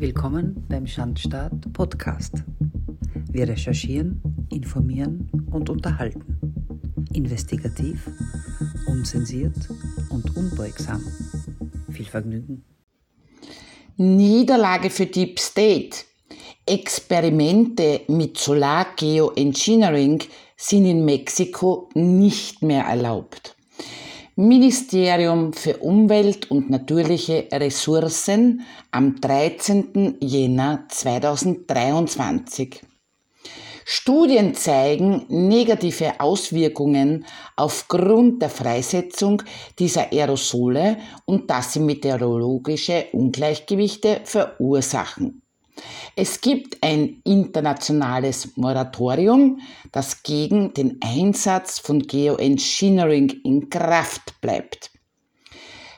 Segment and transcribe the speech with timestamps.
[0.00, 2.42] Willkommen beim Schandstaat Podcast.
[3.30, 6.38] Wir recherchieren, informieren und unterhalten.
[7.12, 8.08] Investigativ,
[8.86, 9.58] unzensiert
[10.08, 11.02] und unbeugsam.
[11.90, 12.64] Viel Vergnügen.
[13.98, 15.98] Niederlage für Deep State.
[16.64, 20.22] Experimente mit Solar Geoengineering
[20.56, 23.54] sind in Mexiko nicht mehr erlaubt.
[24.40, 30.16] Ministerium für Umwelt und natürliche Ressourcen am 13.
[30.22, 32.80] Jänner 2023.
[33.84, 39.42] Studien zeigen negative Auswirkungen aufgrund der Freisetzung
[39.78, 45.42] dieser Aerosole und dass sie meteorologische Ungleichgewichte verursachen.
[46.16, 49.60] Es gibt ein internationales Moratorium,
[49.92, 54.90] das gegen den Einsatz von Geoengineering in Kraft bleibt.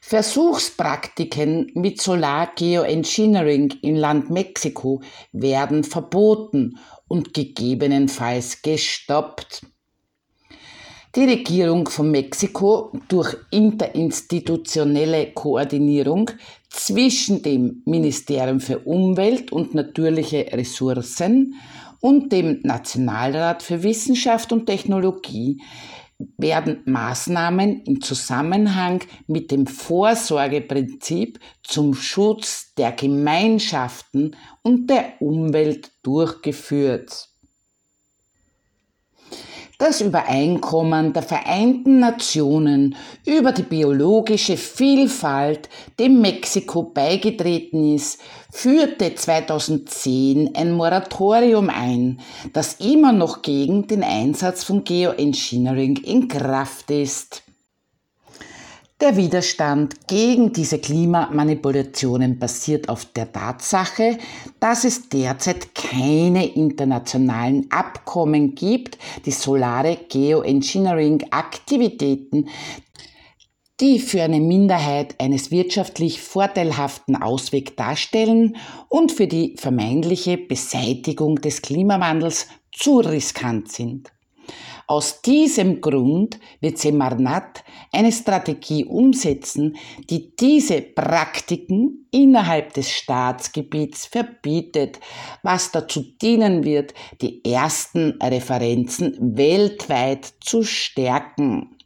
[0.00, 9.62] Versuchspraktiken mit Solar-Geoengineering im Land Mexiko werden verboten und gegebenenfalls gestoppt.
[11.16, 16.30] Die Regierung von Mexiko durch interinstitutionelle Koordinierung
[16.68, 21.56] zwischen dem Ministerium für Umwelt und natürliche Ressourcen
[21.98, 25.60] und dem Nationalrat für Wissenschaft und Technologie
[26.38, 37.29] werden Maßnahmen im Zusammenhang mit dem Vorsorgeprinzip zum Schutz der Gemeinschaften und der Umwelt durchgeführt.
[39.80, 48.20] Das Übereinkommen der Vereinten Nationen über die biologische Vielfalt, dem Mexiko beigetreten ist,
[48.52, 52.20] führte 2010 ein Moratorium ein,
[52.52, 57.42] das immer noch gegen den Einsatz von Geoengineering in Kraft ist.
[59.00, 64.18] Der Widerstand gegen diese Klimamanipulationen basiert auf der Tatsache,
[64.60, 72.50] dass es derzeit keine internationalen Abkommen gibt, die solare Geoengineering-Aktivitäten,
[73.80, 78.56] die für eine Minderheit eines wirtschaftlich vorteilhaften Ausweg darstellen
[78.90, 84.12] und für die vermeintliche Beseitigung des Klimawandels zu riskant sind.
[84.90, 87.62] Aus diesem Grund wird Semarnat
[87.92, 89.76] eine Strategie umsetzen,
[90.10, 94.98] die diese Praktiken innerhalb des Staatsgebiets verbietet,
[95.44, 96.92] was dazu dienen wird,
[97.22, 101.76] die ersten Referenzen weltweit zu stärken.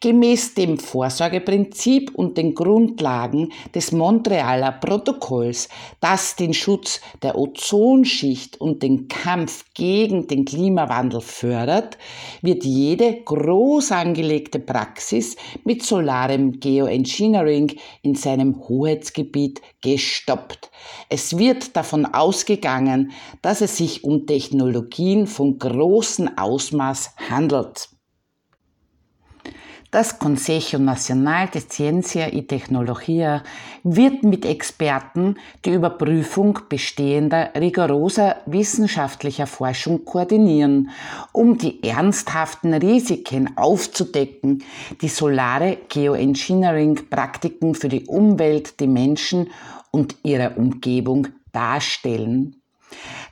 [0.00, 5.68] Gemäß dem Vorsorgeprinzip und den Grundlagen des Montrealer Protokolls,
[6.00, 11.98] das den Schutz der Ozonschicht und den Kampf gegen den Klimawandel fördert,
[12.42, 20.70] wird jede groß angelegte Praxis mit solarem Geoengineering in seinem Hoheitsgebiet gestoppt.
[21.08, 27.88] Es wird davon ausgegangen, dass es sich um Technologien von großem Ausmaß handelt.
[29.90, 33.42] Das Consejo Nacional de Ciencia y Tecnología
[33.84, 40.90] wird mit Experten die Überprüfung bestehender rigoroser wissenschaftlicher Forschung koordinieren,
[41.32, 44.62] um die ernsthaften Risiken aufzudecken,
[45.00, 49.48] die solare Geoengineering-Praktiken für die Umwelt, die Menschen
[49.90, 52.60] und ihre Umgebung darstellen.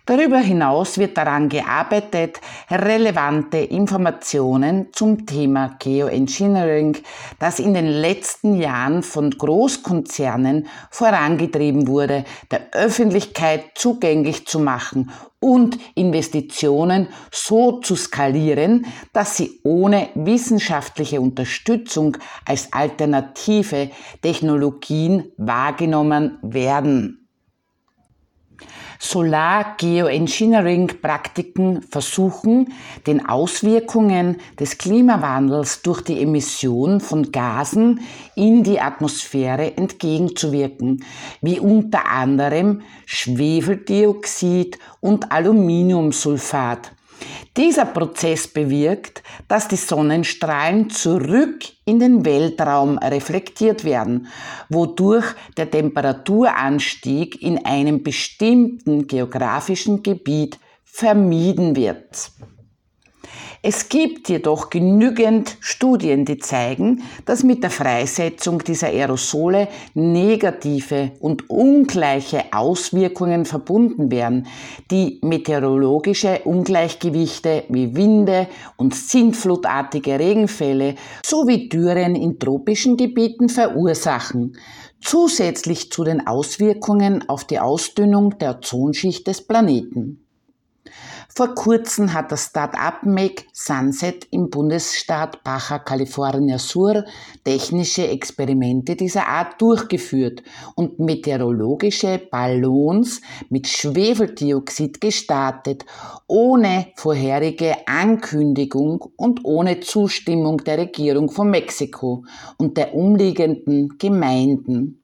[0.06, 2.40] Darüber hinaus wird daran gearbeitet,
[2.70, 6.96] relevante Informationen zum Thema Geoengineering,
[7.40, 15.76] das in den letzten Jahren von Großkonzernen vorangetrieben wurde, der Öffentlichkeit zugänglich zu machen und
[15.96, 23.90] Investitionen so zu skalieren, dass sie ohne wissenschaftliche Unterstützung als alternative
[24.22, 27.25] Technologien wahrgenommen werden.
[28.98, 32.72] Solar-Geoengineering-Praktiken versuchen,
[33.06, 38.00] den Auswirkungen des Klimawandels durch die Emission von Gasen
[38.34, 41.04] in die Atmosphäre entgegenzuwirken,
[41.40, 46.95] wie unter anderem Schwefeldioxid und Aluminiumsulfat.
[47.56, 54.28] Dieser Prozess bewirkt, dass die Sonnenstrahlen zurück in den Weltraum reflektiert werden,
[54.68, 62.30] wodurch der Temperaturanstieg in einem bestimmten geografischen Gebiet vermieden wird.
[63.68, 71.50] Es gibt jedoch genügend Studien, die zeigen, dass mit der Freisetzung dieser Aerosole negative und
[71.50, 74.46] ungleiche Auswirkungen verbunden werden,
[74.92, 78.46] die meteorologische Ungleichgewichte wie Winde
[78.76, 84.56] und sintflutartige Regenfälle sowie Dürren in tropischen Gebieten verursachen.
[85.00, 90.25] zusätzlich zu den Auswirkungen auf die Ausdünnung der Ozonschicht des Planeten.
[91.34, 97.04] Vor kurzem hat das Start-up Make Sunset im Bundesstaat Baja California Sur
[97.44, 100.42] technische Experimente dieser Art durchgeführt
[100.76, 103.20] und meteorologische Ballons
[103.50, 105.84] mit Schwefeldioxid gestartet,
[106.26, 112.24] ohne vorherige Ankündigung und ohne Zustimmung der Regierung von Mexiko
[112.56, 115.02] und der umliegenden Gemeinden.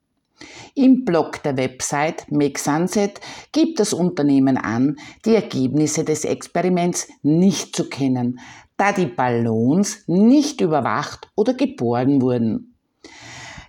[0.74, 3.20] Im Blog der Website Make Sunset
[3.52, 8.38] gibt das Unternehmen an, die Ergebnisse des Experiments nicht zu kennen,
[8.76, 12.71] da die Ballons nicht überwacht oder geborgen wurden.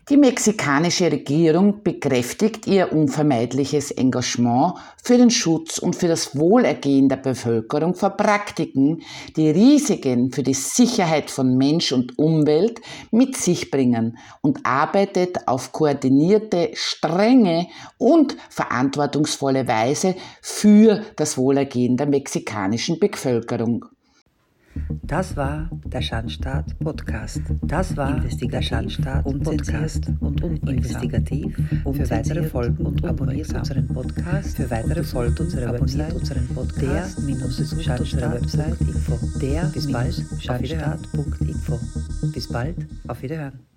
[0.10, 7.16] Die mexikanische Regierung bekräftigt ihr unvermeidliches Engagement für den Schutz und für das Wohlergehen der
[7.16, 9.02] Bevölkerung vor Praktiken,
[9.38, 15.72] die Risiken für die Sicherheit von Mensch und Umwelt mit sich bringen und arbeitet auf
[15.72, 17.68] koordinierte, strenge
[17.98, 23.86] und verantwortungsvolle Weise für das Wohlergehen der mexikanischen Bevölkerung.
[25.04, 27.42] Das war der Schandstaat Podcast.
[27.62, 31.56] Das war der Schandstaat Podcast und investigativ.
[31.84, 34.58] Für weitere Folgen und abonniert unseren Podcast.
[34.58, 37.18] Für weitere Folgen unserer Website unseren Podcast.
[37.18, 39.20] Der minus Schandstaat.info.
[39.40, 41.80] Der bis bald Schandstaat.info.
[42.34, 42.88] Bis bald.
[43.08, 43.73] Auf Wiederhören.